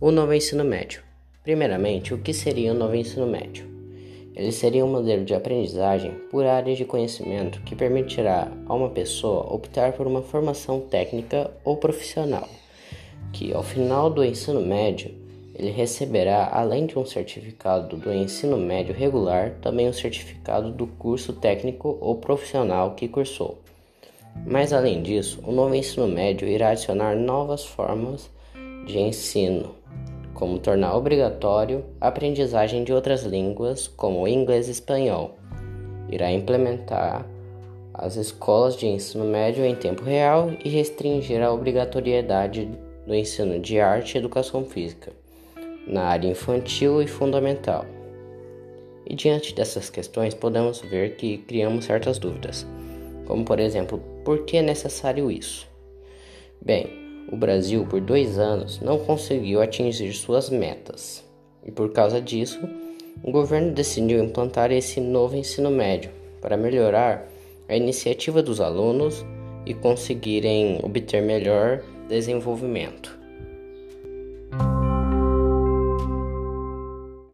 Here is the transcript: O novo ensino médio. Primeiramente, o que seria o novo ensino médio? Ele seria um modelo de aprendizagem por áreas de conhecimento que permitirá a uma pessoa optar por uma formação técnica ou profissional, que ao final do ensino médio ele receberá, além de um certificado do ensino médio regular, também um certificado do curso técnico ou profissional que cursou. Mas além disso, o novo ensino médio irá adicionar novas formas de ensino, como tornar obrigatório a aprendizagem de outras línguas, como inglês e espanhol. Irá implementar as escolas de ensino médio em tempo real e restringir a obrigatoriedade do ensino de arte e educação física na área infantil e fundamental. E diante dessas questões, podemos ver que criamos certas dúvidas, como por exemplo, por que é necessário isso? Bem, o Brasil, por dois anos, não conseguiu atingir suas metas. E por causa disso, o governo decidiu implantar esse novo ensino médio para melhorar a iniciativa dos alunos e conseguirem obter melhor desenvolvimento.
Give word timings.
O 0.00 0.12
novo 0.12 0.32
ensino 0.32 0.62
médio. 0.62 1.02
Primeiramente, 1.42 2.14
o 2.14 2.18
que 2.18 2.32
seria 2.32 2.70
o 2.70 2.74
novo 2.74 2.94
ensino 2.94 3.26
médio? 3.26 3.66
Ele 4.32 4.52
seria 4.52 4.84
um 4.84 4.92
modelo 4.92 5.24
de 5.24 5.34
aprendizagem 5.34 6.12
por 6.30 6.46
áreas 6.46 6.78
de 6.78 6.84
conhecimento 6.84 7.60
que 7.62 7.74
permitirá 7.74 8.46
a 8.68 8.74
uma 8.74 8.90
pessoa 8.90 9.52
optar 9.52 9.94
por 9.94 10.06
uma 10.06 10.22
formação 10.22 10.78
técnica 10.78 11.50
ou 11.64 11.76
profissional, 11.78 12.48
que 13.32 13.52
ao 13.52 13.64
final 13.64 14.08
do 14.08 14.24
ensino 14.24 14.60
médio 14.60 15.12
ele 15.52 15.72
receberá, 15.72 16.48
além 16.52 16.86
de 16.86 16.96
um 16.96 17.04
certificado 17.04 17.96
do 17.96 18.14
ensino 18.14 18.56
médio 18.56 18.94
regular, 18.94 19.56
também 19.60 19.88
um 19.88 19.92
certificado 19.92 20.70
do 20.70 20.86
curso 20.86 21.32
técnico 21.32 21.98
ou 22.00 22.14
profissional 22.18 22.94
que 22.94 23.08
cursou. 23.08 23.58
Mas 24.46 24.72
além 24.72 25.02
disso, 25.02 25.40
o 25.44 25.50
novo 25.50 25.74
ensino 25.74 26.06
médio 26.06 26.46
irá 26.46 26.68
adicionar 26.68 27.16
novas 27.16 27.64
formas 27.64 28.30
de 28.88 28.98
ensino, 28.98 29.74
como 30.34 30.58
tornar 30.58 30.96
obrigatório 30.96 31.84
a 32.00 32.08
aprendizagem 32.08 32.82
de 32.82 32.92
outras 32.92 33.22
línguas, 33.22 33.86
como 33.86 34.26
inglês 34.26 34.66
e 34.66 34.72
espanhol. 34.72 35.36
Irá 36.10 36.32
implementar 36.32 37.26
as 37.92 38.16
escolas 38.16 38.76
de 38.76 38.86
ensino 38.86 39.24
médio 39.24 39.64
em 39.64 39.74
tempo 39.74 40.02
real 40.02 40.50
e 40.64 40.68
restringir 40.68 41.42
a 41.42 41.52
obrigatoriedade 41.52 42.68
do 43.06 43.14
ensino 43.14 43.58
de 43.58 43.78
arte 43.78 44.14
e 44.14 44.18
educação 44.18 44.64
física 44.64 45.12
na 45.86 46.04
área 46.04 46.28
infantil 46.28 47.02
e 47.02 47.06
fundamental. 47.06 47.84
E 49.06 49.14
diante 49.14 49.54
dessas 49.54 49.88
questões, 49.88 50.34
podemos 50.34 50.80
ver 50.80 51.16
que 51.16 51.38
criamos 51.38 51.86
certas 51.86 52.18
dúvidas, 52.18 52.66
como 53.26 53.44
por 53.44 53.58
exemplo, 53.58 53.98
por 54.24 54.44
que 54.44 54.58
é 54.58 54.62
necessário 54.62 55.30
isso? 55.30 55.66
Bem, 56.60 57.07
o 57.30 57.36
Brasil, 57.36 57.86
por 57.86 58.00
dois 58.00 58.38
anos, 58.38 58.80
não 58.80 58.98
conseguiu 58.98 59.60
atingir 59.60 60.12
suas 60.12 60.48
metas. 60.48 61.24
E 61.64 61.70
por 61.70 61.92
causa 61.92 62.20
disso, 62.20 62.58
o 63.22 63.30
governo 63.30 63.72
decidiu 63.72 64.22
implantar 64.22 64.72
esse 64.72 65.00
novo 65.00 65.36
ensino 65.36 65.70
médio 65.70 66.10
para 66.40 66.56
melhorar 66.56 67.28
a 67.68 67.76
iniciativa 67.76 68.42
dos 68.42 68.60
alunos 68.60 69.24
e 69.66 69.74
conseguirem 69.74 70.80
obter 70.82 71.20
melhor 71.20 71.82
desenvolvimento. 72.08 73.17